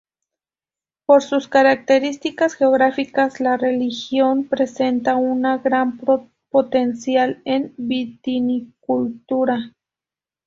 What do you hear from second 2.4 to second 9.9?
geográficas, la región presenta un gran potencial en vitivinicultura.